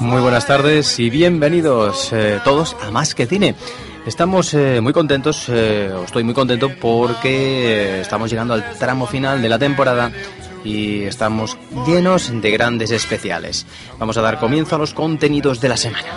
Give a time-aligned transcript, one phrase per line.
[0.00, 3.54] Muy buenas tardes y bienvenidos eh, todos a Más que Cine.
[4.04, 9.42] Estamos eh, muy contentos, eh, estoy muy contento porque eh, estamos llegando al tramo final
[9.42, 10.10] de la temporada
[10.64, 13.66] y estamos llenos de grandes especiales.
[13.98, 16.08] Vamos a dar comienzo a los contenidos de la semana.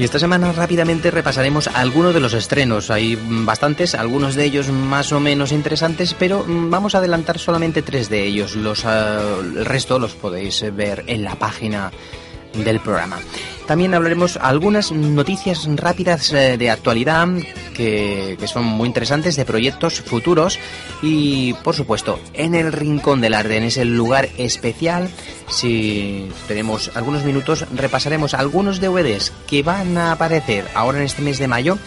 [0.00, 2.90] Y esta semana rápidamente repasaremos algunos de los estrenos.
[2.90, 7.82] Hay bastantes, algunos de ellos más o menos interesantes, pero mm, vamos a adelantar solamente
[7.82, 8.56] tres de ellos.
[8.56, 11.92] Los, uh, el resto los podéis ver en la página
[12.54, 13.18] del programa.
[13.70, 17.28] También hablaremos algunas noticias rápidas eh, de actualidad
[17.72, 20.58] que, son muy interesantes de proyectos futuros.
[21.02, 25.08] Y por supuesto en el Rincón del Arte, en ese lugar especial,
[25.46, 31.38] si tenemos algunos minutos repasaremos algunos DVDs que van a aparecer ahora en este mes
[31.38, 31.78] de mayo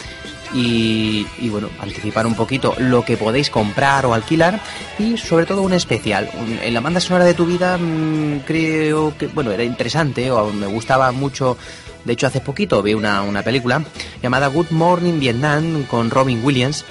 [0.54, 4.60] y, y, bueno, anticipar un poquito lo que podéis comprar o alquilar
[4.98, 6.30] y sobre todo un especial.
[6.62, 10.66] En la banda sonora de tu vida mmm, creo que, bueno, era interesante o me
[10.66, 11.56] gustaba mucho.
[12.04, 13.82] De hecho, hace poquito vi una, una película
[14.22, 16.84] llamada Good Morning Vietnam con Robin Williams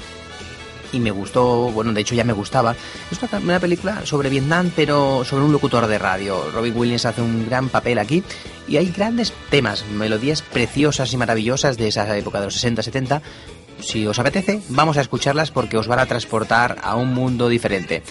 [0.93, 2.75] y me gustó, bueno, de hecho ya me gustaba.
[3.11, 6.51] Es una, película sobre Vietnam, pero sobre un locutor de radio.
[6.53, 8.23] Robin Williams hace un gran papel aquí
[8.67, 13.21] y hay grandes temas, melodías preciosas y maravillosas de esa época de los 60-70.
[13.83, 18.01] Si os apetece, vamos a escucharlas porque os van a transportar a un mundo diferente.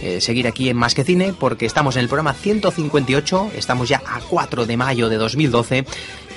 [0.00, 4.00] Eh, seguir aquí en Más que Cine porque estamos en el programa 158, estamos ya
[4.06, 5.84] a 4 de mayo de 2012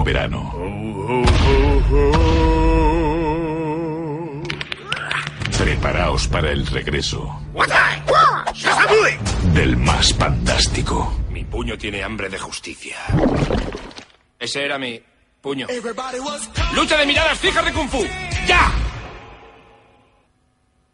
[0.00, 0.52] Próximo verano.
[5.58, 7.40] Preparaos para el regreso
[9.54, 11.16] del más fantástico.
[11.30, 12.96] Mi puño tiene hambre de justicia.
[14.38, 15.00] Ese era mi
[15.40, 15.66] puño.
[16.74, 18.04] ¡Lucha de miradas fijas de Kung Fu!
[18.46, 18.72] ¡Ya!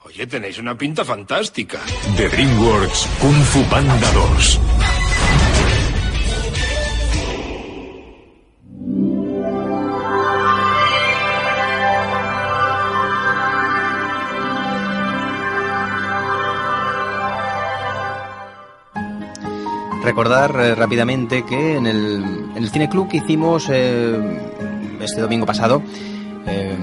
[0.05, 1.81] Oye, tenéis una pinta fantástica.
[2.17, 4.61] De DreamWorks Kung Fu Panda 2.
[20.17, 22.25] Recordar eh, rápidamente que en el,
[22.55, 24.19] en el Cine Club que hicimos eh,
[24.99, 25.83] este domingo pasado,
[26.47, 26.75] eh,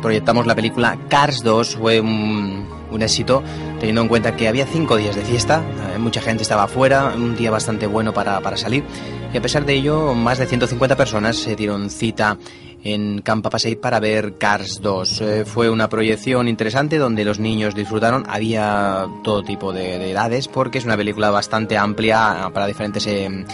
[0.00, 3.42] proyectamos la película Cars 2, fue un, un éxito,
[3.78, 5.62] teniendo en cuenta que había cinco días de fiesta,
[5.94, 8.84] eh, mucha gente estaba afuera, un día bastante bueno para, para salir,
[9.32, 12.36] y a pesar de ello, más de 150 personas se dieron cita
[12.84, 15.20] en Campa Passeig para ver Cars 2.
[15.22, 18.24] Eh, fue una proyección interesante donde los niños disfrutaron.
[18.28, 23.44] Había todo tipo de, de edades porque es una película bastante amplia para diferentes eh,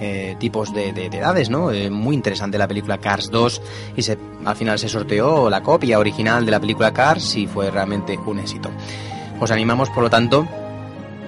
[0.00, 1.72] eh, tipos de, de- de edades, ¿no?
[1.72, 3.60] Eh, muy interesante la película Cars 2
[3.96, 7.72] y se, al final se sorteó la copia original de la película Cars y fue
[7.72, 8.70] realmente un éxito.
[9.38, 10.46] Os animamos, por lo tanto,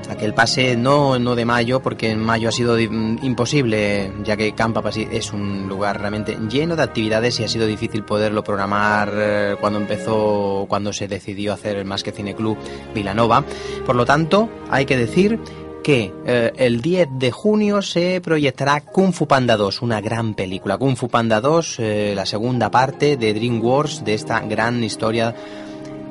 [0.08, 4.36] a que el pase no, no de mayo, porque en mayo ha sido imposible, ya
[4.36, 9.12] que Campa es un lugar realmente lleno de actividades y ha sido difícil poderlo programar
[9.14, 12.56] eh, cuando empezó, cuando se decidió hacer el Más que Cine Club
[12.94, 13.44] Vilanova.
[13.84, 15.38] Por lo tanto, hay que decir
[15.84, 20.78] que eh, el 10 de junio se proyectará Kung Fu Panda 2, una gran película.
[20.78, 25.34] Kung Fu Panda 2, eh, la segunda parte de DreamWorks, de esta gran historia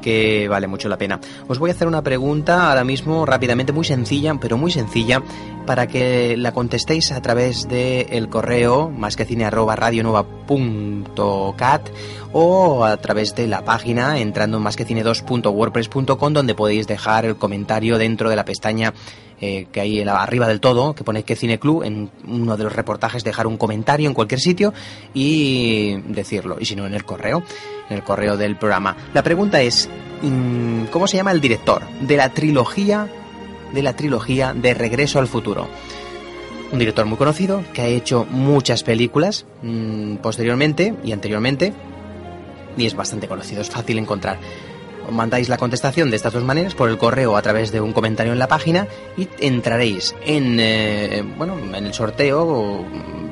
[0.01, 1.19] que vale mucho la pena.
[1.47, 5.21] Os voy a hacer una pregunta ahora mismo rápidamente, muy sencilla, pero muy sencilla,
[5.67, 9.47] para que la contestéis a través del el correo más que cine
[12.33, 17.25] o a través de la página entrando en más que cine 2.wordpress.com donde podéis dejar
[17.25, 18.93] el comentario dentro de la pestaña
[19.39, 22.73] eh, que hay arriba del todo, que pone que Cine Club, en uno de los
[22.73, 24.73] reportajes dejar un comentario en cualquier sitio
[25.13, 27.43] y decirlo, y si no en el correo,
[27.87, 28.97] en el correo del programa.
[29.13, 29.89] La pregunta es,
[30.23, 33.07] mm, ¿cómo se llama el director de la trilogía
[33.73, 35.67] de la trilogía de Regreso al Futuro?
[36.71, 41.73] Un director muy conocido que ha hecho muchas películas mm, posteriormente y anteriormente
[42.77, 44.37] y es bastante conocido, es fácil encontrar.
[45.07, 47.93] Os mandáis la contestación de estas dos maneras por el correo a través de un
[47.93, 48.87] comentario en la página
[49.17, 52.85] y entraréis en eh, bueno en el sorteo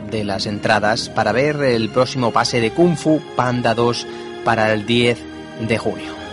[0.09, 4.07] de las entradas para ver el próximo pase de Kung Fu Panda 2
[4.45, 5.19] para el 10
[5.67, 6.24] de junio.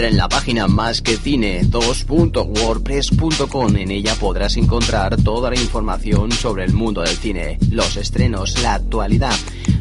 [0.00, 3.76] Entra en la página más que cine 2.wordpress.com.
[3.76, 8.76] En ella podrás encontrar toda la información sobre el mundo del cine, los estrenos, la
[8.76, 9.36] actualidad.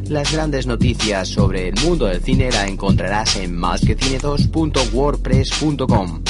[0.09, 6.23] Las grandes noticias sobre el mundo del cine la encontrarás en másquecine2.wordpress.com.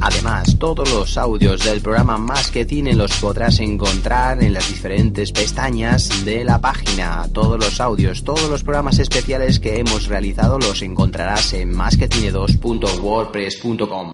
[0.00, 5.30] Además, todos los audios del programa Más que Cine los podrás encontrar en las diferentes
[5.32, 7.26] pestañas de la página.
[7.32, 14.12] Todos los audios, todos los programas especiales que hemos realizado los encontrarás en másquecine2.wordpress.com.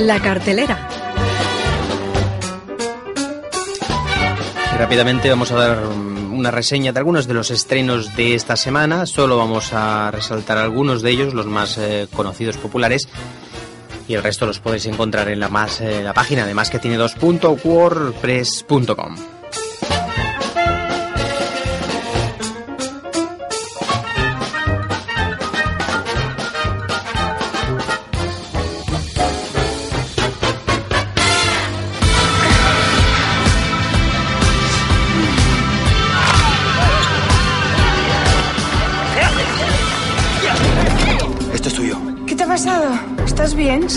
[0.00, 0.88] La cartelera.
[4.78, 5.78] Rápidamente vamos a dar
[6.36, 9.04] una reseña de algunos de los estrenos de esta semana.
[9.06, 13.08] Solo vamos a resaltar algunos de ellos, los más eh, conocidos, populares.
[14.08, 19.16] Y el resto los podéis encontrar en la, más, eh, la página de másquetine2.wordpress.com.
[19.16, 19.35] Esto es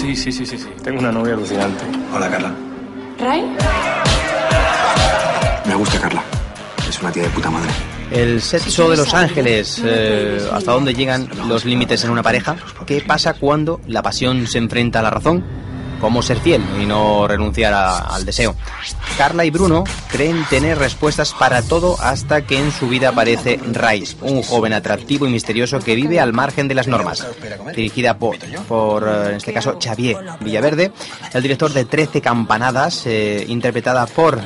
[0.10, 0.70] Sí, sí, sí, sí, sí.
[0.84, 1.84] Tengo una novia alucinante.
[2.12, 2.52] Hola, Carla.
[3.20, 3.44] ¿Ray?
[5.68, 6.24] Me gusta Carla.
[6.90, 7.70] Es una tía de puta madre.
[8.10, 12.56] El sexo de Los Ángeles, eh, ¿hasta dónde llegan los límites en una pareja?
[12.88, 15.44] ¿Qué pasa cuando la pasión se enfrenta a la razón?
[16.00, 18.56] ¿Cómo ser fiel y no renunciar al deseo?
[19.18, 24.08] Carla y Bruno creen tener respuestas para todo hasta que en su vida aparece Ray,
[24.22, 27.28] un joven atractivo y misterioso que vive al margen de las normas.
[27.76, 28.38] Dirigida por,
[28.68, 30.92] por eh, en este caso, Xavier Villaverde,
[31.34, 34.40] el director de 13 campanadas, eh, interpretada por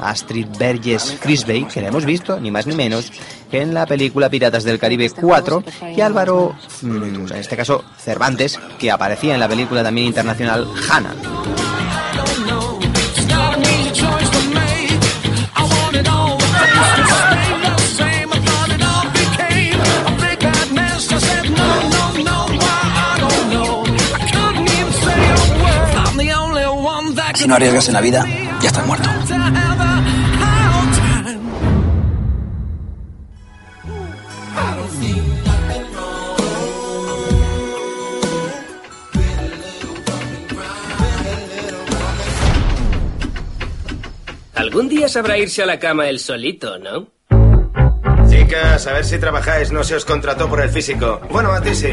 [0.00, 3.10] Astrid Berges Frisbee, que la hemos visto, ni más ni menos,
[3.52, 5.64] en la película Piratas del Caribe 4,
[5.96, 11.14] y Álvaro, mm, en este caso Cervantes, que aparecía en la película también internacional Hannah.
[27.48, 28.26] no arriesgas en la vida,
[28.60, 29.08] ya estás muerto.
[44.68, 47.08] Algún día sabrá irse a la cama él solito, ¿no?
[48.28, 49.72] Chicas, a ver si trabajáis.
[49.72, 51.22] No se os contrató por el físico.
[51.30, 51.88] Bueno, a ti sí.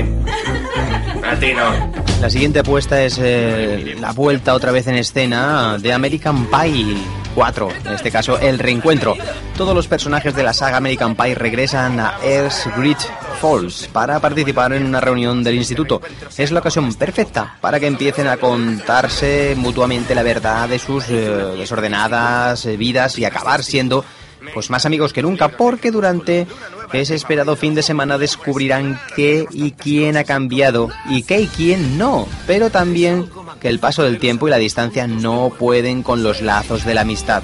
[1.23, 2.04] A ti no.
[2.25, 6.97] La siguiente apuesta es eh, la vuelta otra vez en escena de American Pie
[7.35, 9.15] 4, en este caso el reencuentro.
[9.55, 12.97] Todos los personajes de la saga American Pie regresan a Earth's Great
[13.39, 16.01] Falls para participar en una reunión del instituto.
[16.35, 21.29] Es la ocasión perfecta para que empiecen a contarse mutuamente la verdad de sus eh,
[21.55, 24.03] desordenadas eh, vidas y acabar siendo
[24.51, 26.47] pues más amigos que nunca, porque durante
[26.95, 31.97] ese esperado fin de semana descubrirán qué y quién ha cambiado y qué y quién
[31.97, 36.41] no, pero también que el paso del tiempo y la distancia no pueden con los
[36.41, 37.43] lazos de la amistad.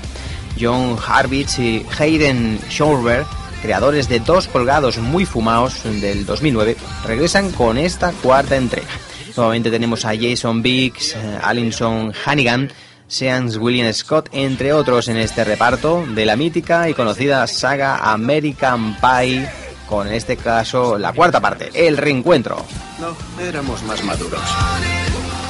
[0.59, 3.25] John Harvitz y Hayden Schorber,
[3.61, 8.89] creadores de Dos Colgados Muy Fumados del 2009, regresan con esta cuarta entrega.
[9.35, 12.71] Nuevamente tenemos a Jason Biggs, eh, Alinson Hannigan,
[13.11, 18.95] Seans William Scott, entre otros en este reparto de la mítica y conocida saga American
[19.01, 19.49] Pie,
[19.85, 22.65] con en este caso la cuarta parte, el reencuentro.
[23.01, 23.13] No,
[23.43, 24.39] éramos más maduros.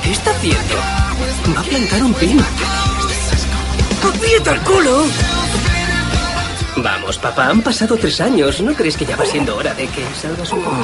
[0.03, 0.75] ¿Qué está haciendo?
[1.55, 2.43] Va a plantar un pino.
[4.09, 5.03] ¡Aprieta el culo!
[6.77, 8.59] Vamos, papá, han pasado tres años.
[8.61, 10.77] ¿No crees que ya va siendo hora de que salgas un poco?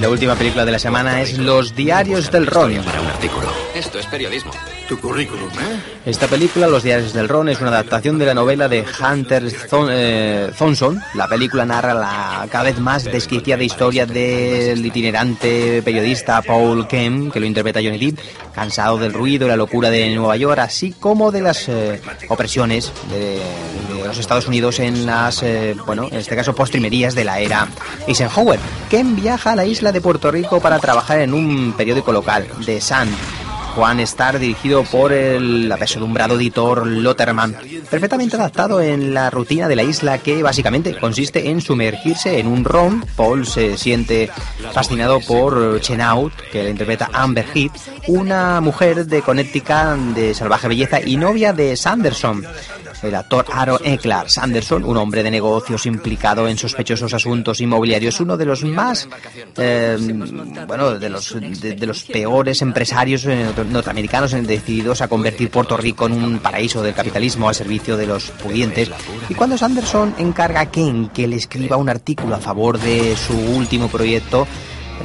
[0.00, 2.74] Y la última película de la semana es Los Diarios del Ron.
[2.84, 3.48] Para un artículo.
[3.74, 4.50] Esto es periodismo.
[4.88, 5.80] Tu currículum, ¿eh?
[6.06, 9.90] Esta película, Los Diarios del Ron, es una adaptación de la novela de Hunter Thon-
[9.92, 10.98] eh, Thompson.
[11.14, 17.38] La película narra la cada vez más desquiciada historia del itinerante periodista Paul Kemp, que
[17.38, 18.18] lo interpreta Johnny Depp,
[18.54, 22.90] cansado del ruido y la locura de Nueva York, así como de las eh, opresiones
[23.10, 23.38] de,
[23.94, 27.68] de los Estados Unidos en las, eh, bueno, en este caso, postrimerías de la era
[28.08, 28.58] Eisenhower.
[28.88, 32.80] Kemp viaja a la isla de Puerto Rico para trabajar en un periódico local, The
[32.80, 33.08] Sun.
[33.76, 37.56] Juan Star, dirigido por el apesadumbrado editor Lotterman,
[37.88, 42.64] perfectamente adaptado en la rutina de la isla que básicamente consiste en sumergirse en un
[42.64, 43.04] ron.
[43.14, 44.28] Paul se siente
[44.72, 47.70] fascinado por Chenault, que la interpreta Amber Heard,
[48.08, 52.44] una mujer de Connecticut de salvaje belleza y novia de Sanderson.
[53.02, 58.36] El actor Aaron Eckhart Sanderson, un hombre de negocios implicado en sospechosos asuntos inmobiliarios, uno
[58.36, 59.08] de los más,
[59.56, 59.96] eh,
[60.66, 66.06] bueno, de los, de, de los peores empresarios eh, norteamericanos decididos a convertir Puerto Rico
[66.06, 68.90] en un paraíso del capitalismo al servicio de los pudientes.
[69.28, 73.34] Y cuando Sanderson encarga a Ken que le escriba un artículo a favor de su
[73.34, 74.46] último proyecto,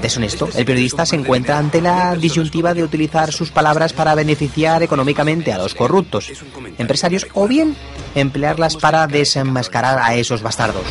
[0.02, 5.54] deshonesto, el periodista se encuentra ante la disyuntiva de utilizar sus palabras para beneficiar económicamente
[5.54, 6.32] a los corruptos
[6.78, 7.76] empresarios o bien
[8.16, 10.86] emplearlas para desenmascarar a esos bastardos.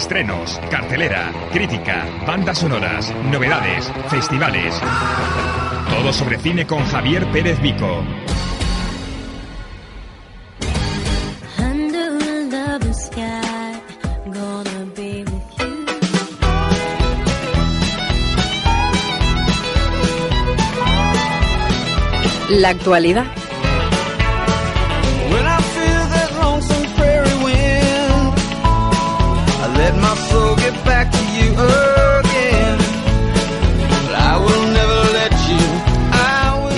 [0.01, 4.75] Estrenos, cartelera, crítica, bandas sonoras, novedades, festivales.
[5.91, 8.03] Todo sobre cine con Javier Pérez Vico.
[11.59, 12.13] Under
[23.19, 23.50] a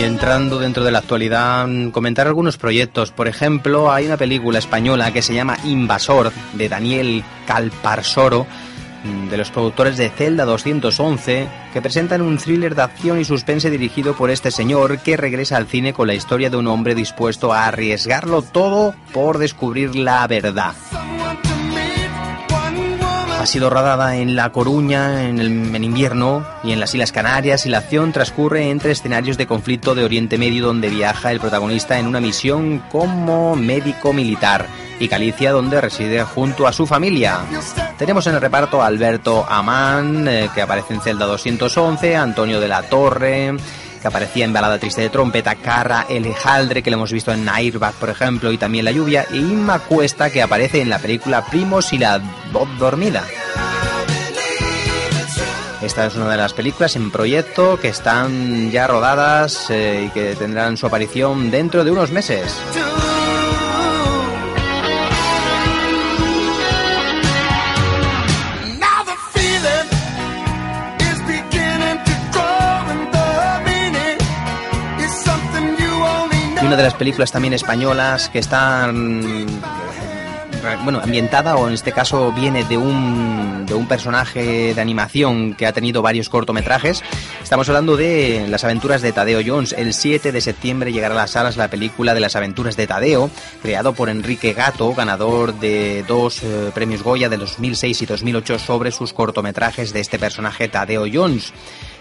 [0.02, 3.12] Y entrando dentro de la actualidad, mm, comentar algunos proyectos.
[3.12, 8.48] Por ejemplo, hay una película española que se llama Invasor, de Daniel Calparsoro,
[9.04, 13.70] mm, de los productores de Zelda 211, que presentan un thriller de acción y suspense
[13.70, 17.52] dirigido por este señor que regresa al cine con la historia de un hombre dispuesto
[17.52, 20.74] a arriesgarlo todo por descubrir la verdad.
[23.42, 27.70] Ha sido rodada en La Coruña en, el, invierno y en las Islas Canarias y
[27.70, 32.06] la acción transcurre entre escenarios de conflicto de Oriente Medio donde viaja el protagonista en
[32.06, 34.68] una misión como médico militar
[35.00, 37.40] y Galicia donde reside junto a su familia.
[37.98, 42.68] Tenemos en el reparto a Alberto Amán, eh, que aparece en Celda 211, Antonio de
[42.68, 43.56] la Torre,
[44.02, 47.94] que aparecía en Balada Triste de Trompeta, Carra Elejaldre, que lo hemos visto en Airbag,
[47.94, 51.92] por ejemplo, y también La Lluvia, y Inma Cuesta, que aparece en la película Primos
[51.92, 52.20] y la
[52.52, 53.24] voz dormida.
[55.80, 60.34] Esta es una de las películas en proyecto que están ya rodadas eh, y que
[60.36, 62.56] tendrán su aparición dentro de unos meses.
[76.72, 79.46] Una de las películas también españolas que están
[80.84, 85.66] bueno, ambientada o en este caso viene de un, de un personaje de animación que
[85.66, 87.02] ha tenido varios cortometrajes.
[87.42, 89.74] Estamos hablando de Las aventuras de Tadeo Jones.
[89.76, 93.28] El 7 de septiembre llegará a las salas la película de Las aventuras de Tadeo,
[93.60, 98.92] creado por Enrique Gato, ganador de dos eh, premios Goya de 2006 y 2008 sobre
[98.92, 101.52] sus cortometrajes de este personaje Tadeo Jones.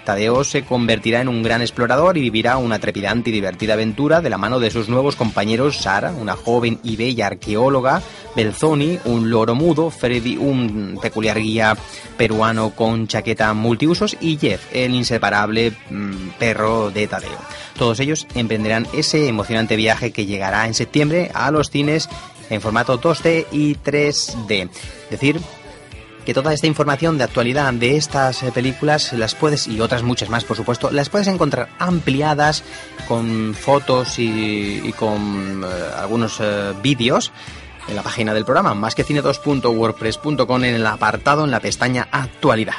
[0.03, 4.29] Tadeo se convertirá en un gran explorador y vivirá una trepidante y divertida aventura de
[4.29, 8.01] la mano de sus nuevos compañeros Sara, una joven y bella arqueóloga,
[8.35, 11.77] Belzoni, un loro mudo, Freddy, un peculiar guía
[12.17, 17.37] peruano con chaqueta multiusos y Jeff, el inseparable mm, perro de Tadeo.
[17.77, 22.09] Todos ellos emprenderán ese emocionante viaje que llegará en septiembre a los cines
[22.49, 24.69] en formato 2D y 3D.
[25.05, 25.39] Es decir,
[26.25, 30.29] que toda esta información de actualidad de estas eh, películas las puedes, y otras muchas
[30.29, 32.63] más por supuesto, las puedes encontrar ampliadas
[33.07, 37.31] con fotos y, con eh, algunos eh, vídeos
[37.87, 42.75] en la página del programa, más que cine2.wordpress.com en el apartado en la pestaña actualidad.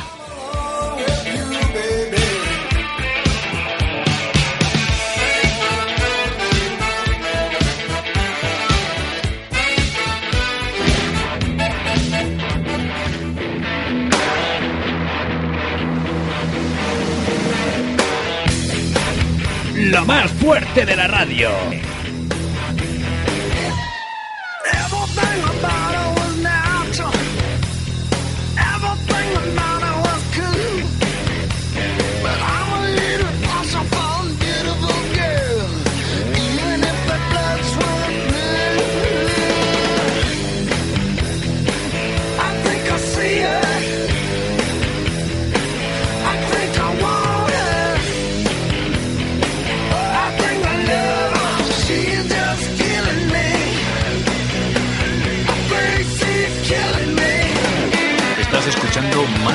[19.93, 21.51] Lo más fuerte de la radio.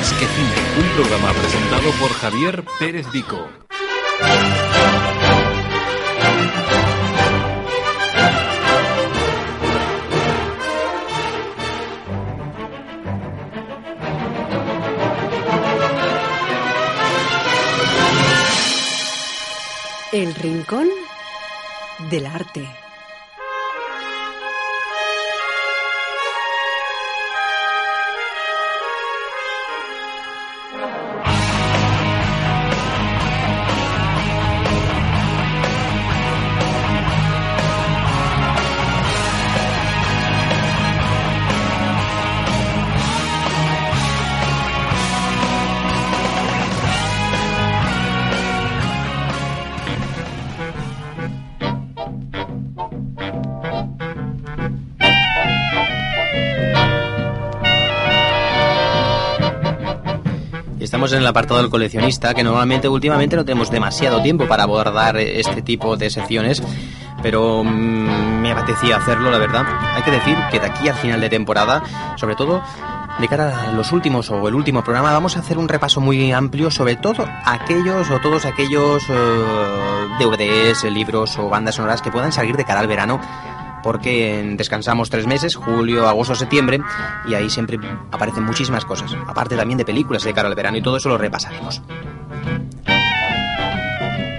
[0.08, 3.46] Más que Cine, un programa presentado por Javier Pérez Vico.
[20.10, 20.88] El rincón
[22.08, 22.66] del arte.
[61.12, 65.62] En el apartado del coleccionista, que normalmente últimamente no tenemos demasiado tiempo para abordar este
[65.62, 66.62] tipo de secciones,
[67.22, 69.64] pero mm, me apetecía hacerlo, la verdad.
[69.94, 71.82] Hay que decir que de aquí al final de temporada,
[72.16, 72.62] sobre todo
[73.18, 76.30] de cara a los últimos o el último programa, vamos a hacer un repaso muy
[76.30, 82.32] amplio sobre todo aquellos o todos aquellos eh, DVDs, libros o bandas sonoras que puedan
[82.32, 83.18] salir de cara al verano
[83.82, 86.80] porque descansamos tres meses, julio, agosto, septiembre,
[87.26, 87.78] y ahí siempre
[88.10, 91.18] aparecen muchísimas cosas, aparte también de películas de cara al verano, y todo eso lo
[91.18, 91.82] repasaremos.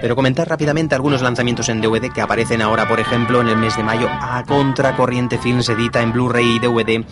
[0.00, 3.76] Pero comentar rápidamente algunos lanzamientos en DVD que aparecen ahora, por ejemplo, en el mes
[3.76, 7.04] de mayo, a Contracorriente Films edita en Blu-ray y DVD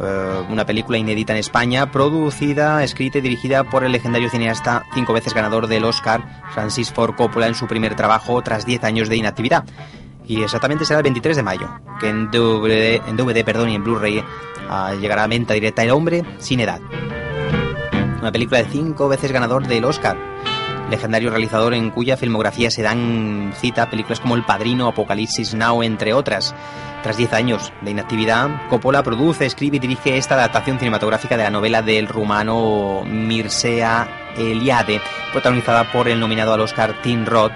[0.00, 5.12] eh, una película inédita en España, producida, escrita y dirigida por el legendario cineasta, cinco
[5.12, 9.16] veces ganador del Oscar, Francis Ford Coppola, en su primer trabajo tras 10 años de
[9.16, 9.64] inactividad.
[10.26, 11.68] Y exactamente será el 23 de mayo,
[12.00, 14.22] que en DVD, en DVD perdón, y en Blu-ray
[14.68, 16.80] ah, llegará a venta directa El hombre sin edad.
[18.20, 20.16] Una película de cinco veces ganador del Oscar.
[20.90, 26.12] Legendario realizador en cuya filmografía se dan cita películas como El Padrino, Apocalipsis Now, entre
[26.12, 26.54] otras.
[27.02, 31.50] Tras 10 años de inactividad, Coppola produce, escribe y dirige esta adaptación cinematográfica de la
[31.50, 35.00] novela del rumano Mircea Eliade,
[35.32, 37.54] protagonizada por el nominado al Oscar Tim Roth,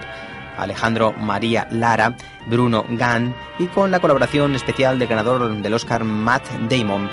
[0.57, 2.17] Alejandro María Lara,
[2.47, 7.09] Bruno Gann y con la colaboración especial del ganador del Oscar Matt Damon.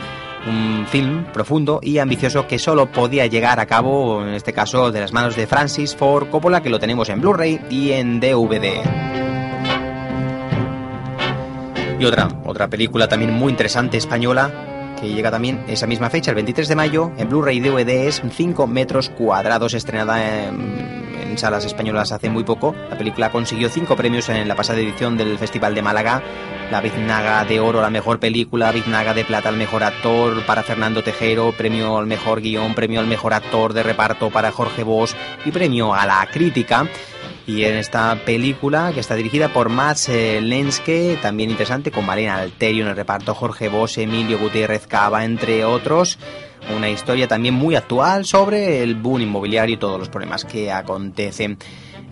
[0.46, 5.00] Un film profundo y ambicioso que solo podía llegar a cabo, en este caso, de
[5.00, 8.82] las manos de Francis Ford Coppola, que lo tenemos en Blu-ray y en DVD.
[11.98, 14.52] Y otra, otra película también muy interesante española
[15.04, 18.68] que llega también esa misma fecha, el 23 de mayo, en Blu-ray DVD es 5
[18.68, 22.76] metros cuadrados, estrenada en, en salas españolas hace muy poco.
[22.92, 26.22] La película consiguió 5 premios en la pasada edición del Festival de Málaga.
[26.70, 31.04] La Biznaga de Oro la mejor película, Biznaga de Plata al mejor actor para Fernando
[31.04, 35.52] Tejero, premio al mejor guion, premio al mejor actor de reparto para Jorge Bosch y
[35.52, 36.88] premio a la crítica.
[37.48, 42.36] Y en esta película, que está dirigida por Mats eh, Lenske, también interesante, con Malena
[42.36, 46.20] Alterio en el reparto, Jorge Bosch, Emilio Gutiérrez Cava, entre otros.
[46.76, 51.58] Una historia también muy actual sobre el boom inmobiliario y todos los problemas que acontecen.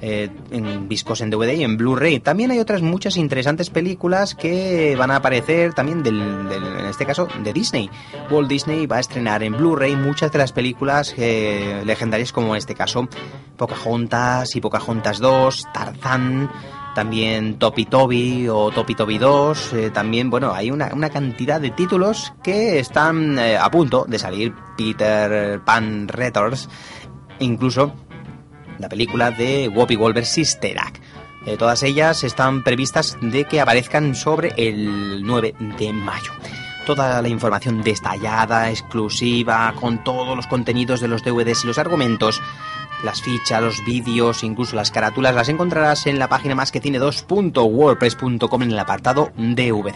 [0.03, 2.19] Eh, en discos en DVD y en Blu-ray.
[2.19, 7.27] También hay otras muchas interesantes películas que van a aparecer también del, en este caso
[7.43, 7.87] de Disney.
[8.31, 12.57] Walt Disney va a estrenar en Blu-ray muchas de las películas eh, legendarias como en
[12.57, 13.07] este caso
[13.57, 16.49] Pocahontas y Pocahontas 2, Tarzán,
[16.93, 21.71] también Topi Toby o Topi Toby 2, eh, también, bueno, hay una, una cantidad de
[21.71, 24.53] títulos que están eh, a punto de salir.
[24.77, 26.67] Peter Pan Returns,
[27.39, 27.93] incluso
[28.79, 31.01] la película de Whoopi Goldberg Sister Act.
[31.45, 36.31] Eh, todas ellas están previstas de que aparezcan sobre el 9 de mayo.
[36.85, 42.41] Toda la información detallada, exclusiva, con todos los contenidos de los DVDs y los argumentos,
[43.03, 46.99] las fichas, los vídeos, incluso las carátulas, las encontrarás en la página más que tiene
[46.99, 49.95] 2.wordpress.com en el apartado DVD.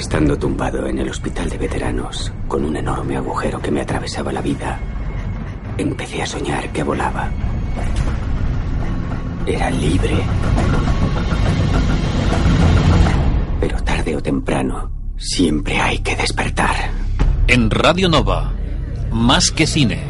[0.00, 4.40] Estando tumbado en el hospital de veteranos, con un enorme agujero que me atravesaba la
[4.40, 4.78] vida,
[5.76, 7.28] empecé a soñar que volaba.
[9.44, 10.16] Era libre.
[13.60, 16.76] Pero tarde o temprano, siempre hay que despertar.
[17.46, 18.54] En Radio Nova,
[19.12, 20.09] más que cine.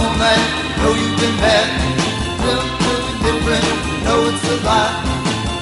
[0.00, 0.44] All night,
[0.78, 1.66] know you've been bad.
[2.42, 2.62] Tell
[3.06, 3.66] me different,
[4.04, 4.92] know it's a lie.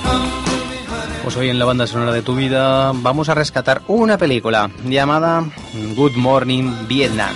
[0.05, 1.23] Come to me, honey.
[1.25, 5.45] Pues hoy en la banda sonora de tu vida vamos a rescatar una película llamada
[5.97, 7.35] Good Morning Vietnam.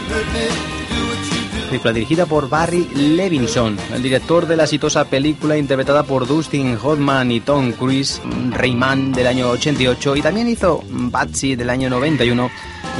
[1.68, 7.32] Película dirigida por Barry Levinson, el director de la exitosa película interpretada por Dustin Hoffman
[7.32, 12.50] y Tom Cruise, Rayman del año 88, y también hizo Batsy del año 91,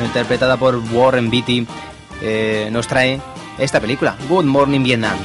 [0.07, 1.67] interpretada por Warren Beatty,
[2.23, 3.21] eh, nos trae
[3.59, 5.17] esta película, Good Morning Vietnam.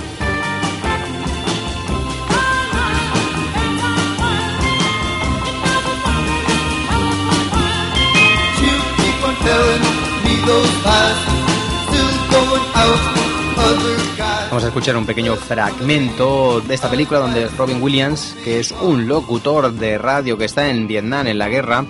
[14.50, 19.08] Vamos a escuchar un pequeño fragmento de esta película donde Robin Williams, que es un
[19.08, 21.86] locutor de radio que está en Vietnam en la guerra,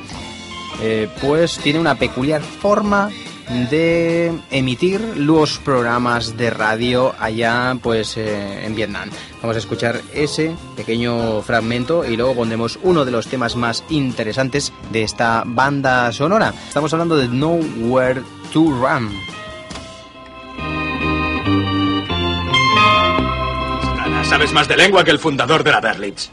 [0.81, 3.09] eh, pues tiene una peculiar forma
[3.49, 9.09] de emitir los programas de radio allá pues eh, en Vietnam.
[9.41, 14.73] Vamos a escuchar ese pequeño fragmento y luego pondremos uno de los temas más interesantes
[14.91, 16.53] de esta banda sonora.
[16.67, 19.11] Estamos hablando de Nowhere to Run.
[24.23, 26.29] Sabes más de lengua que el fundador de la Berlitz.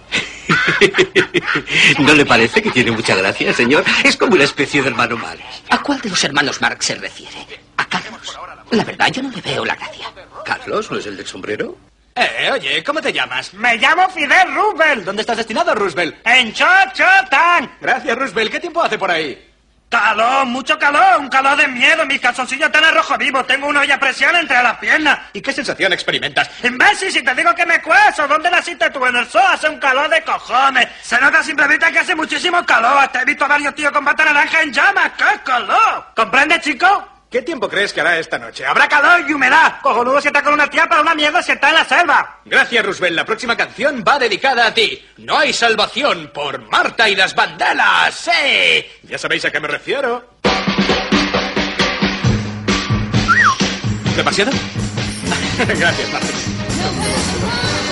[1.98, 3.84] ¿No le parece que tiene mucha gracia, señor?
[4.02, 5.42] Es como una especie de hermano Marx.
[5.70, 7.60] ¿A cuál de los hermanos Marx se refiere?
[7.76, 8.38] ¿A Carlos?
[8.70, 10.06] La verdad, yo no le veo la gracia.
[10.44, 11.76] ¿Carlos no es el del sombrero?
[12.16, 13.52] Eh, oye, ¿cómo te llamas?
[13.54, 15.04] Me llamo Fidel Roosevelt.
[15.04, 16.16] ¿Dónde estás destinado, Roosevelt?
[16.24, 17.76] En Chochotan.
[17.80, 18.52] Gracias, Roosevelt.
[18.52, 19.53] ¿Qué tiempo hace por ahí?
[19.88, 22.04] Calor, mucho calor, un calor de miedo.
[22.04, 23.44] Mis calzoncillos están a rojo vivo.
[23.44, 25.18] Tengo una olla a presión entre las piernas.
[25.32, 26.50] ¿Y qué sensación experimentas?
[26.64, 29.06] Imbécil, si te digo que me cueso, ¿dónde naciste tú?
[29.06, 30.88] En el sol hace un calor de cojones.
[31.00, 32.98] Se nota simplemente que hace muchísimo calor.
[32.98, 35.12] Hasta he visto a varios tíos con bata naranja en llamas.
[35.16, 36.06] ¡Qué calor!
[36.16, 37.13] ¿Comprendes, chico?
[37.34, 38.64] ¿Qué tiempo crees que hará esta noche?
[38.64, 39.80] Habrá calor y humedad.
[39.82, 42.38] Cojonudo si está con una tía para una mierda si está en la selva.
[42.44, 43.16] Gracias, Roosevelt.
[43.16, 45.04] La próxima canción va dedicada a ti.
[45.16, 48.14] No hay salvación por Marta y las bandelas.
[48.14, 48.86] ¡Sí!
[49.02, 50.36] Ya sabéis a qué me refiero.
[54.14, 54.52] ¿Demasiado?
[55.58, 57.83] Gracias, Marta.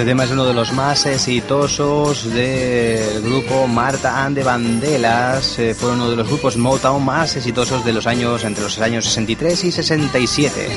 [0.00, 5.58] Este tema es uno de los más exitosos del grupo Marta and the Vandellas.
[5.58, 9.04] Eh, fue uno de los grupos Motown más exitosos de los años entre los años
[9.04, 10.68] 63 y 67.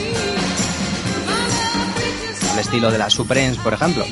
[2.52, 4.04] Al estilo de las Supremes, por ejemplo.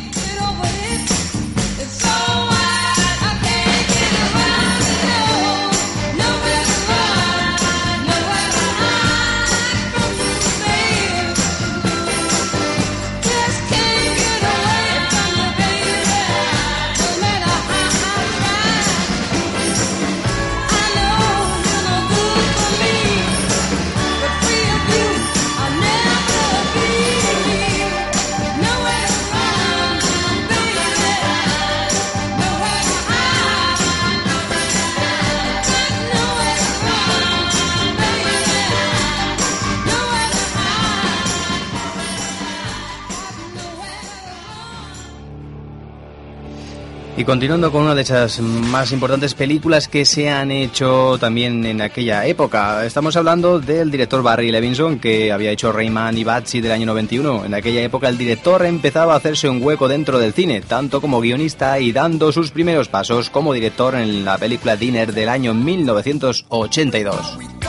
[47.22, 51.80] Y continuando con una de esas más importantes películas que se han hecho también en
[51.80, 52.84] aquella época.
[52.84, 57.46] Estamos hablando del director Barry Levinson, que había hecho Rayman y Batsy del año 91.
[57.46, 61.22] En aquella época el director empezaba a hacerse un hueco dentro del cine, tanto como
[61.22, 67.61] guionista y dando sus primeros pasos como director en la película Dinner del año 1982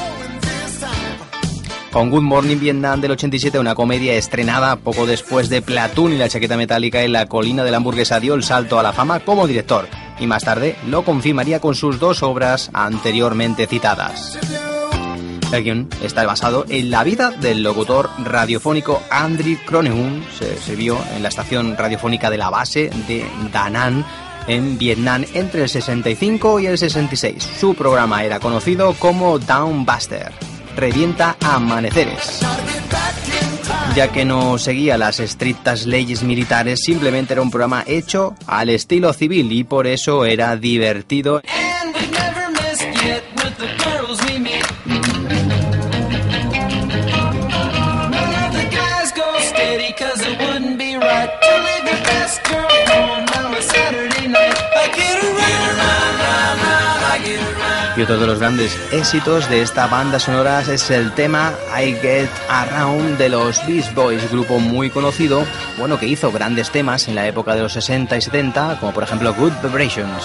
[1.92, 6.28] con Good Morning Vietnam del 87, una comedia estrenada poco después de Platoon y la
[6.28, 9.46] chaqueta metálica en la colina de la hamburguesa dio el salto a la fama como
[9.46, 9.86] director
[10.18, 14.38] y más tarde lo confirmaría con sus dos obras anteriormente citadas.
[15.52, 20.96] El guion está basado en la vida del locutor radiofónico Andrew Croneun, se, se vio
[21.14, 24.02] en la estación radiofónica de la base de Da Nang
[24.46, 27.50] en Vietnam entre el 65 y el 66.
[27.60, 30.51] Su programa era conocido como Downbuster.
[30.76, 32.40] Revienta Amaneceres.
[33.94, 39.12] Ya que no seguía las estrictas leyes militares, simplemente era un programa hecho al estilo
[39.12, 41.42] civil y por eso era divertido.
[57.96, 62.30] Y otro de los grandes éxitos de esta banda sonora es el tema I Get
[62.48, 65.44] Around de los Beast Boys, grupo muy conocido,
[65.78, 69.02] bueno, que hizo grandes temas en la época de los 60 y 70, como por
[69.02, 70.22] ejemplo Good Vibrations.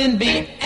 [0.00, 0.59] Been beat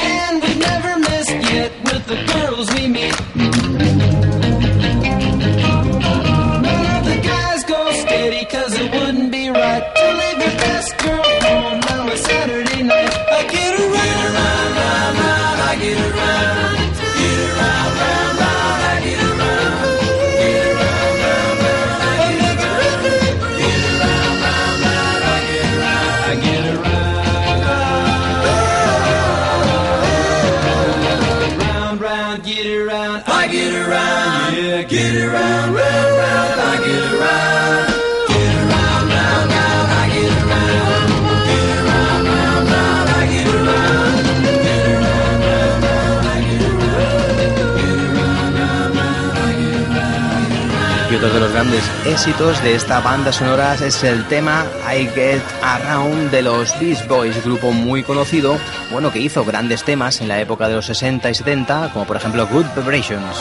[51.17, 56.31] otro de los grandes éxitos de esta banda sonora es el tema I Get Around
[56.31, 58.57] de los Beast Boys, grupo muy conocido,
[58.91, 62.17] bueno, que hizo grandes temas en la época de los 60 y 70, como por
[62.17, 63.37] ejemplo Good Vibrations.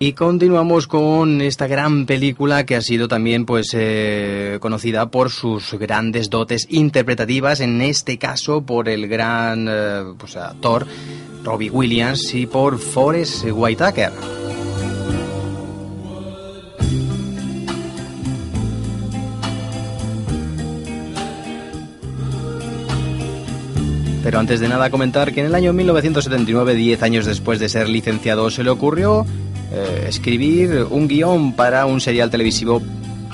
[0.00, 5.74] Y continuamos con esta gran película que ha sido también pues eh, conocida por sus
[5.74, 10.86] grandes dotes interpretativas, en este caso por el gran eh, pues, actor
[11.44, 14.43] Robbie Williams y por Forrest Whitaker.
[24.24, 27.90] Pero antes de nada comentar que en el año 1979, 10 años después de ser
[27.90, 29.26] licenciado, se le ocurrió
[29.70, 32.80] eh, escribir un guion para un serial televisivo,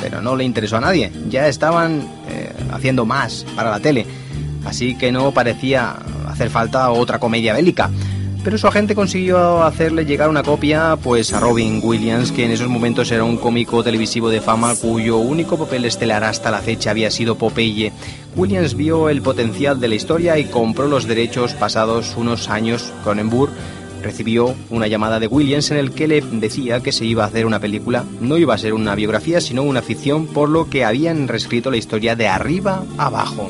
[0.00, 1.12] pero no le interesó a nadie.
[1.28, 4.04] Ya estaban eh, haciendo más para la tele,
[4.64, 5.94] así que no parecía
[6.26, 7.88] hacer falta otra comedia bélica.
[8.42, 12.68] Pero su agente consiguió hacerle llegar una copia pues a Robin Williams, que en esos
[12.68, 17.10] momentos era un cómico televisivo de fama cuyo único papel estelar hasta la fecha había
[17.10, 17.92] sido Popeye.
[18.36, 22.92] Williams vio el potencial de la historia y compró los derechos pasados unos años.
[23.02, 23.50] Cronenberg
[24.02, 27.44] recibió una llamada de Williams en el que le decía que se iba a hacer
[27.44, 28.04] una película.
[28.20, 31.76] No iba a ser una biografía, sino una ficción, por lo que habían reescrito la
[31.76, 33.48] historia de arriba abajo.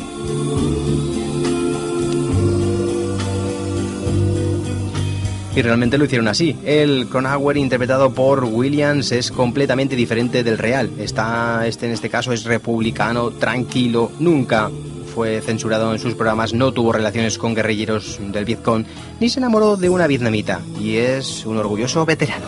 [5.55, 6.57] Y realmente lo hicieron así.
[6.65, 10.91] El Cronauer interpretado por Williams es completamente diferente del real.
[10.99, 14.71] Está, este en este caso es republicano, tranquilo, nunca
[15.11, 18.85] fue censurado en sus programas, no tuvo relaciones con guerrilleros del Vietcong,
[19.19, 22.47] ni se enamoró de una vietnamita, y es un orgulloso veterano.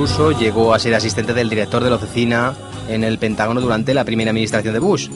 [0.00, 2.54] Incluso llegó a ser asistente del director de la oficina
[2.88, 5.10] en el Pentágono durante la primera administración de Bush.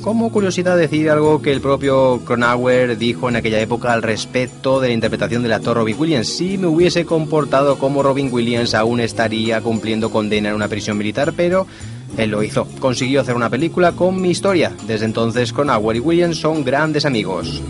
[0.00, 4.86] Como curiosidad decir algo que el propio Cronauer dijo en aquella época al respecto de
[4.86, 6.28] la interpretación del actor Robin Williams.
[6.28, 11.32] Si me hubiese comportado como Robin Williams aún estaría cumpliendo condena en una prisión militar,
[11.36, 11.66] pero
[12.16, 12.68] él lo hizo.
[12.78, 14.70] Consiguió hacer una película con mi historia.
[14.86, 17.60] Desde entonces Cronauer y Williams son grandes amigos.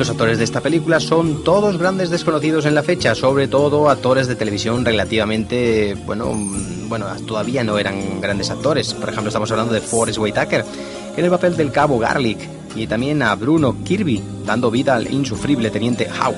[0.00, 4.28] Los actores de esta película son todos grandes desconocidos en la fecha, sobre todo actores
[4.28, 6.32] de televisión relativamente, bueno,
[6.88, 8.94] bueno, todavía no eran grandes actores.
[8.94, 10.64] Por ejemplo, estamos hablando de Forrest Whitaker,
[11.18, 12.38] en el papel del cabo Garlic,
[12.74, 16.34] y también a Bruno Kirby, dando vida al insufrible teniente Howe.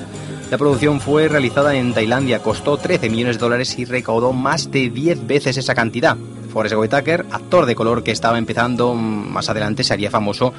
[0.51, 4.89] La producción fue realizada en Tailandia, costó 13 millones de dólares y recaudó más de
[4.89, 6.17] 10 veces esa cantidad.
[6.51, 10.53] Forrest Whitaker, actor de color que estaba empezando mm, más adelante, se haría famoso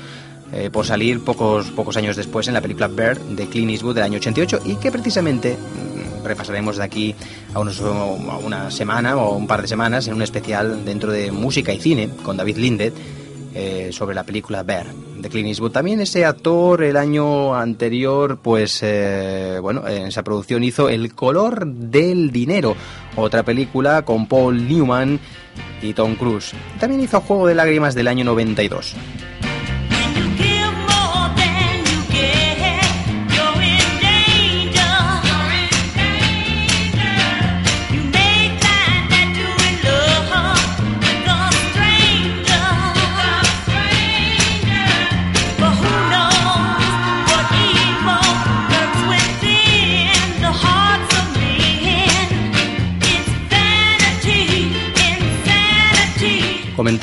[0.52, 4.04] eh, por salir pocos, pocos años después en la película Bird de Clint Eastwood del
[4.04, 7.14] año 88 y que precisamente mm, repasaremos de aquí
[7.54, 11.72] a, unos- una semana o un par de semanas en un especial dentro de música
[11.72, 12.94] y cine con David Lindet
[13.56, 14.86] eh, sobre la película Bear
[15.18, 15.70] de Clint Eastwood.
[15.70, 21.64] También ese actor el año anterior, pues eh, bueno, en esa producción hizo El color
[21.66, 22.76] del dinero,
[23.16, 25.20] otra película con Paul Newman
[25.80, 26.52] y Tom Cruise.
[26.80, 28.94] También hizo Juego de lágrimas del año 92.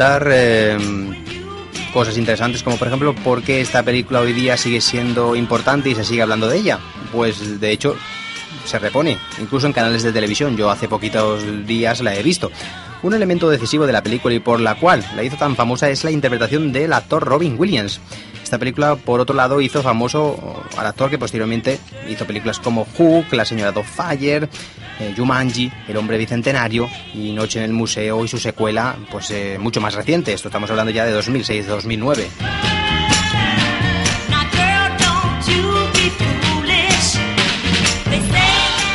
[0.04, 0.78] Eh,
[1.94, 5.96] cosas interesantes como por ejemplo por qué esta película hoy día sigue siendo importante y
[5.96, 6.80] se sigue hablando de ella.
[7.12, 7.96] Pues de hecho
[8.66, 10.58] se repone, incluso en canales de televisión.
[10.58, 12.52] Yo hace poquitos días la he visto.
[13.04, 16.04] Un elemento decisivo de la película y por la cual la hizo tan famosa es
[16.04, 18.00] la interpretación del actor Robin Williams.
[18.44, 23.32] Esta película, por otro lado, hizo famoso al actor que posteriormente hizo películas como Hook,
[23.32, 24.50] La señora Fire,
[25.00, 29.58] eh, Jumanji, El hombre bicentenario y Noche en el museo y su secuela, pues eh,
[29.60, 30.34] mucho más reciente.
[30.34, 32.81] Esto estamos hablando ya de 2006-2009.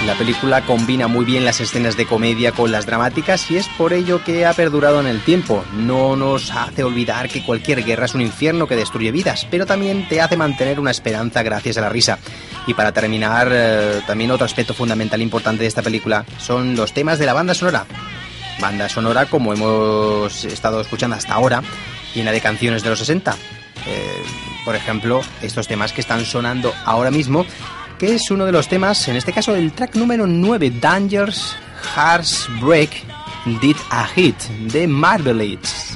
[0.07, 3.93] La película combina muy bien las escenas de comedia con las dramáticas y es por
[3.93, 5.65] ello que ha perdurado en el tiempo.
[5.73, 10.09] No nos hace olvidar que cualquier guerra es un infierno que destruye vidas, pero también
[10.09, 12.21] te hace mantener una esperanza gracias a la risa.
[12.69, 17.19] Y para terminar, eh, también otro aspecto fundamental importante de esta película son los temas
[17.19, 17.85] de la banda sonora.
[18.61, 21.65] Banda sonora como hemos estado escuchando hasta ahora,
[22.15, 23.33] llena de canciones de los 60.
[23.89, 24.23] Eh,
[24.65, 27.45] por ejemplo, estos temas que están sonando ahora mismo
[27.99, 31.57] que es uno de los temas, en este caso el track número 9, Dangers
[31.95, 32.91] Hearts Break
[33.61, 34.37] Did a Hit,
[34.73, 35.96] de Marvelites.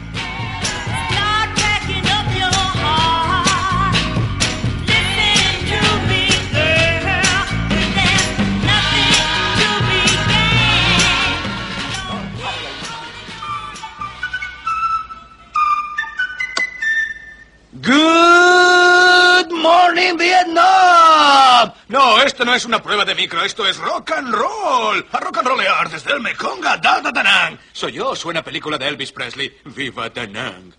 [22.50, 25.06] No, es una prueba de micro, esto es rock and roll.
[25.12, 27.56] A rock and rollear desde el Mekong a Da Da Da Nang.
[27.72, 29.56] Soy yo, suena película de Elvis Presley.
[29.66, 30.74] Viva Da Nang.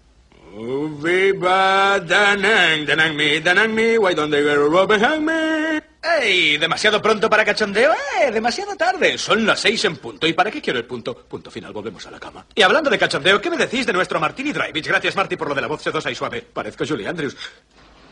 [0.53, 5.25] Oh, viva Da Nang, Da Nang me, Da Nang me, why don't they rope behind
[5.25, 5.81] me?
[6.19, 6.57] ¡Ey!
[6.57, 7.93] ¿Demasiado pronto para cachondeo?
[7.93, 8.31] ¡Eh!
[8.31, 9.17] Demasiado tarde.
[9.17, 10.27] Son las seis en punto.
[10.27, 11.15] ¿Y para qué quiero el punto?
[11.15, 12.45] Punto final, volvemos a la cama.
[12.53, 14.87] Y hablando de cachondeo, ¿qué me decís de nuestro Martini Drivich?
[14.87, 16.41] Gracias, Marty, por lo de la voz sedosa y suave.
[16.41, 17.37] Parezco Julie Andrews.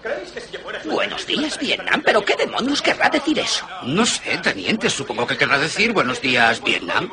[0.02, 0.60] ¿Creéis que si yo.
[0.86, 3.68] Buenos días, Vietnam, pero ¿qué demonios querrá decir eso?
[3.84, 7.12] No sé, teniente, supongo que querrá decir buenos días, Vietnam.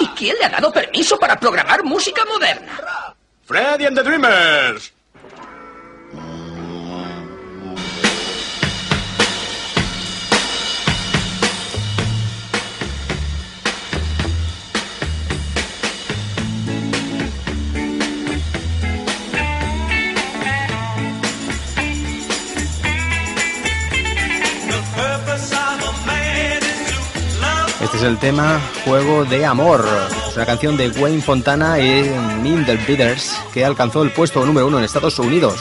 [0.00, 3.14] ¿Y quién le ha dado permiso para programar música moderna?
[3.44, 4.92] Freddy and the Dreamers.
[27.88, 29.82] Este es el tema Juego de Amor.
[30.28, 32.02] Es una canción de Wayne Fontana y
[32.42, 35.58] Minder Bidders que alcanzó el puesto número uno en Estados Unidos.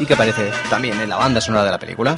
[0.00, 2.16] Y que aparece también en la banda sonora de la película.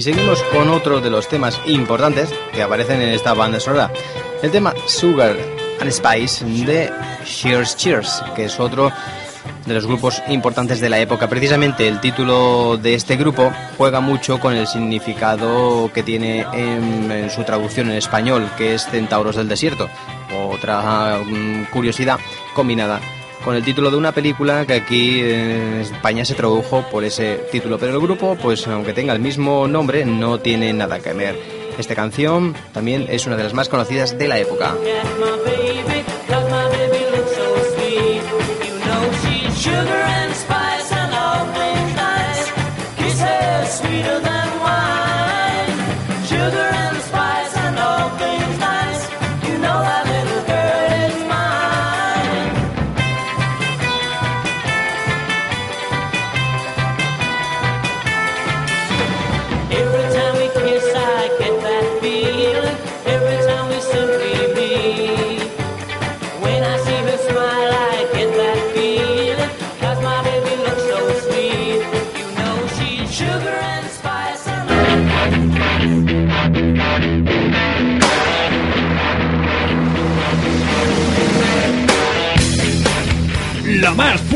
[0.00, 3.92] Y seguimos con otro de los temas importantes que aparecen en esta banda sonora.
[4.42, 5.36] El tema Sugar
[5.78, 6.90] and Spice de
[7.22, 8.90] Cheers Cheers, que es otro
[9.66, 11.28] de los grupos importantes de la época.
[11.28, 17.44] Precisamente el título de este grupo juega mucho con el significado que tiene en, su
[17.44, 19.86] traducción en español, que es Centauros del Desierto.
[20.48, 22.18] Otra mm, curiosidad
[22.54, 23.02] combinada
[23.44, 27.78] con el título de una película que aquí en España se tradujo por ese título.
[27.78, 31.38] Pero el grupo, pues aunque tenga el mismo nombre, no tiene nada que ver.
[31.78, 34.74] Esta canción también es una de las más conocidas de la época.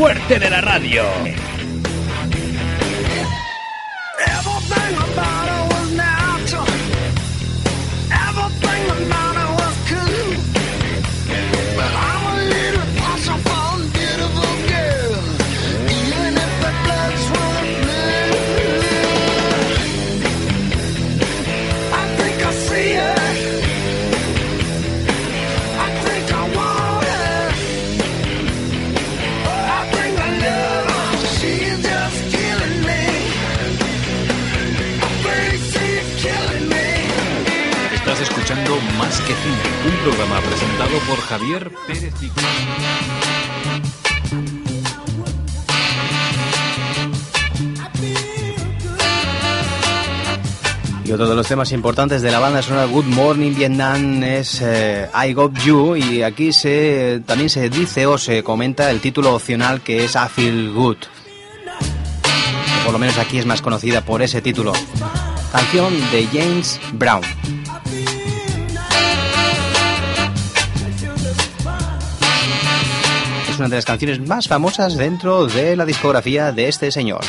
[0.05, 1.03] Fuerte de la radio.
[51.45, 55.95] Los temas importantes de la banda sonora Good Morning Vietnam es eh, I Got You
[55.95, 60.29] y aquí se también se dice o se comenta el título opcional que es I
[60.35, 60.97] Feel Good.
[62.85, 64.73] Por lo menos aquí es más conocida por ese título.
[65.53, 67.21] Canción de James Brown.
[73.51, 77.21] Es una de las canciones más famosas dentro de la discografía de este señor.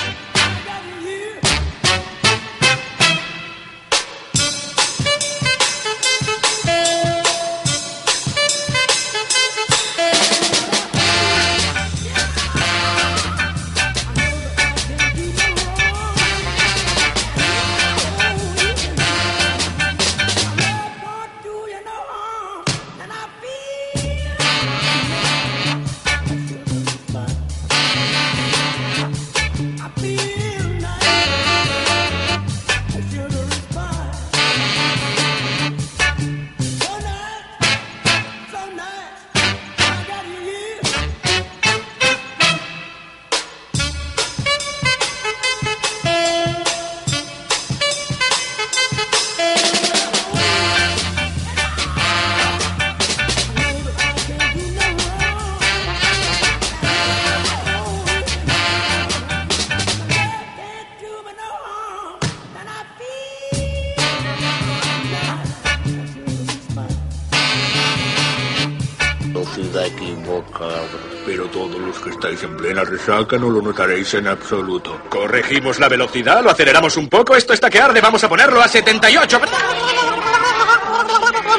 [73.06, 74.99] Resaca no lo notaréis en absoluto.
[75.10, 77.36] Corregimos la velocidad, lo aceleramos un poco.
[77.36, 79.41] Esto está que arde, vamos a ponerlo a 78.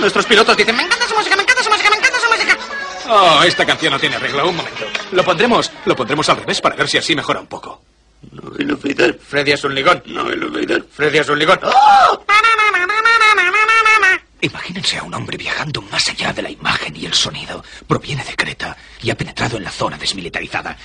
[0.00, 2.58] Nuestros pilotos dicen, me encanta su música, me encanta su música, me encanta su música.
[3.08, 4.48] Oh, esta canción no tiene arreglo.
[4.48, 4.84] Un momento.
[5.12, 7.80] Lo pondremos, lo pondremos al revés para ver si así mejora un poco.
[9.28, 10.02] Freddy es un ligón.
[10.06, 10.26] No,
[10.90, 11.60] Freddy es un ligón.
[14.40, 17.64] Imagínense a un hombre viajando más allá de la imagen y el sonido.
[17.86, 20.76] Proviene de Creta y ha penetrado en la zona desmilitarizada.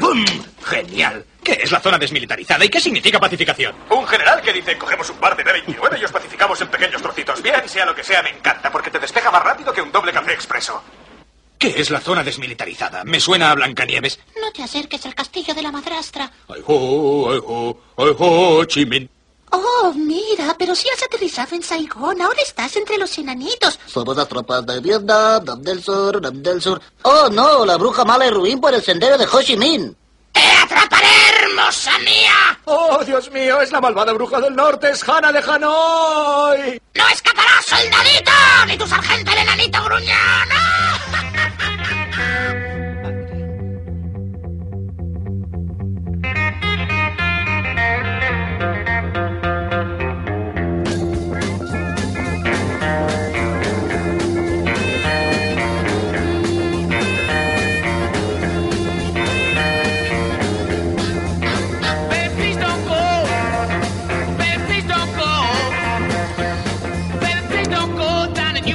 [0.00, 0.24] ¡Bum!
[0.64, 1.24] Genial.
[1.42, 3.74] ¿Qué es la zona desmilitarizada y qué significa pacificación?
[3.90, 7.42] Un general que dice, cogemos un par de B-29 y os pacificamos en pequeños trocitos.
[7.42, 10.12] Bien, sea lo que sea, me encanta, porque te despeja más rápido que un doble
[10.12, 10.82] café expreso.
[11.58, 13.02] ¿Qué es la zona desmilitarizada?
[13.04, 14.20] Me suena a Blancanieves.
[14.40, 16.30] No te acerques al castillo de la madrastra.
[16.48, 19.08] Ay, ho, ay, ho, ay, ho, Chi Minh.
[19.50, 23.78] Oh, mira, pero si has aterrizado en Saigón, ahora estás entre los enanitos.
[23.86, 26.80] Somos las tropas de Vietnam, Nam del Sur, Nam del Sur.
[27.02, 29.94] Oh, no, la bruja mala y ruin por el sendero de Ho Chi Minh.
[30.32, 31.08] ¡Te atraparé,
[31.42, 32.60] hermosa mía!
[32.66, 33.60] ¡Oh, Dios mío!
[33.60, 36.80] Es la malvada bruja del norte, es Hannah de Hanoi.
[36.94, 38.30] ¡No escaparás, soldadito!
[38.66, 40.48] ¡Ni tu sargento el enanito gruñón!
[40.58, 41.07] Baby,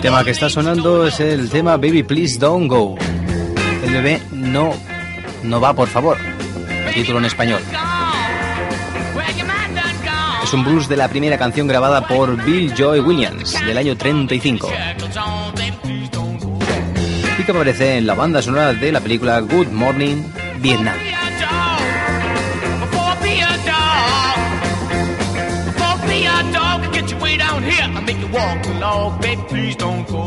[0.04, 2.97] tema que está sonando es el tema Baby Please Don't Go.
[3.86, 4.74] El bebé no,
[5.43, 6.18] no va, por favor.
[6.93, 7.62] Título en español.
[10.43, 14.70] Es un blues de la primera canción grabada por Bill Joy Williams del año 35
[17.39, 20.22] y que aparece en la banda sonora de la película Good Morning
[20.60, 21.12] Vietnam.
[29.12, 30.26] Please don't go.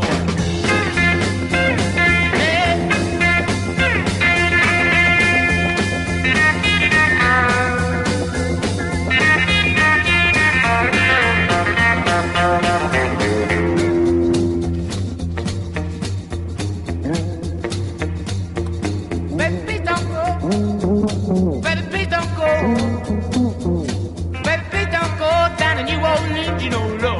[24.43, 27.16] Baby, please don't go down and you won't need you no love.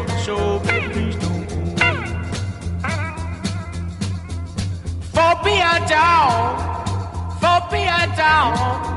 [5.88, 6.57] Dog.
[7.39, 8.88] For be a dog.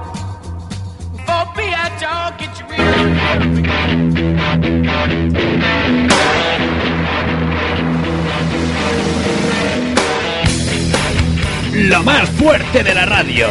[11.72, 13.46] Lo más fuerte de la radio.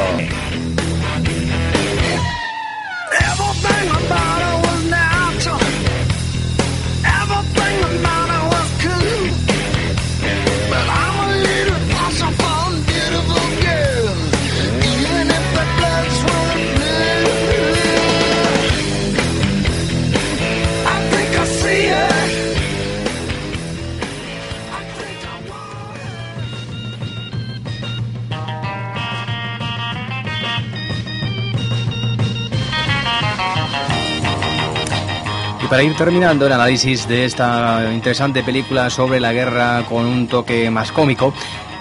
[35.70, 40.72] Para ir terminando el análisis de esta interesante película sobre la guerra con un toque
[40.72, 41.32] más cómico,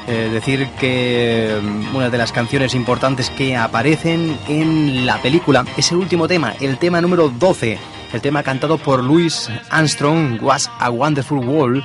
[0.07, 5.91] eh, decir que mm, una de las canciones importantes que aparecen en la película es
[5.91, 7.78] el último tema, el tema número 12,
[8.12, 11.82] el tema cantado por Louis Armstrong, Was a Wonderful World.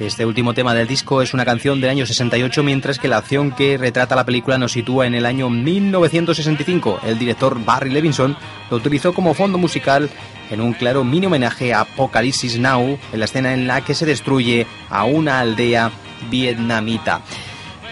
[0.00, 3.52] Este último tema del disco es una canción del año 68, mientras que la acción
[3.52, 7.00] que retrata la película nos sitúa en el año 1965.
[7.04, 8.34] El director Barry Levinson
[8.70, 10.08] lo utilizó como fondo musical
[10.50, 14.06] en un claro mini homenaje a Apocalypse Now, en la escena en la que se
[14.06, 15.90] destruye a una aldea
[16.30, 17.20] vietnamita.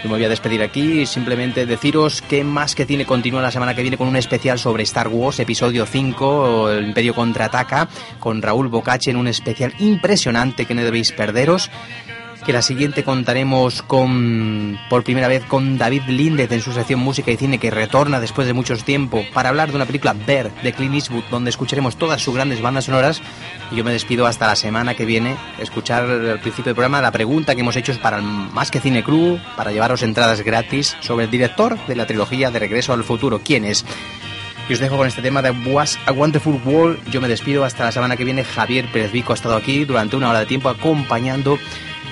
[0.03, 3.51] Yo me voy a despedir aquí y simplemente deciros que más que cine continúa la
[3.51, 8.41] semana que viene con un especial sobre Star Wars, episodio 5, el Imperio contraataca, con
[8.41, 11.69] Raúl Bocache en un especial impresionante que no debéis perderos.
[12.49, 17.29] Que la siguiente contaremos con por primera vez con David Líndez en su sección Música
[17.29, 20.73] y Cine que retorna después de mucho tiempo para hablar de una película Bear de
[20.73, 23.21] Clint Eastwood donde escucharemos todas sus grandes bandas sonoras
[23.71, 27.11] y yo me despido hasta la semana que viene escuchar al principio del programa la
[27.11, 31.25] pregunta que hemos hecho para el Más que Cine Crew para llevaros entradas gratis sobre
[31.25, 33.85] el director de la trilogía de Regreso al Futuro ¿quién es?
[34.67, 37.09] Y os dejo con este tema de Was a Wonderful World.
[37.09, 38.43] Yo me despido hasta la semana que viene.
[38.43, 41.57] Javier Pérez Vico ha estado aquí durante una hora de tiempo acompañando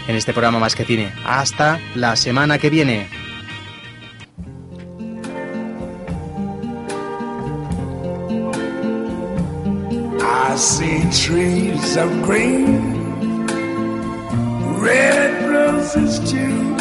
[0.08, 1.12] en este programa Más que Cine.
[1.26, 3.08] Hasta la semana que viene.
[10.20, 13.46] I see trees of green,
[14.80, 16.76] red roses too.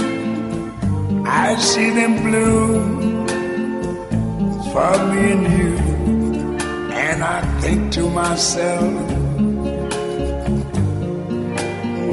[1.26, 3.26] I see them bloom
[4.72, 5.76] for me and you.
[6.94, 9.15] And I think to myself,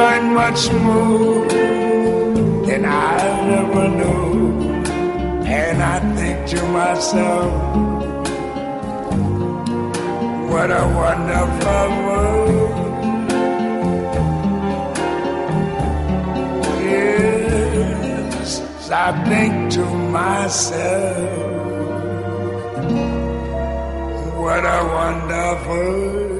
[0.00, 1.46] They'll much more
[2.66, 4.72] than I've ever knew.
[5.44, 7.52] And I think to myself,
[10.50, 12.76] what a wonderful world.
[16.92, 18.48] Yes,
[18.90, 19.84] I think to
[20.18, 21.28] myself,
[24.42, 26.39] what a wonderful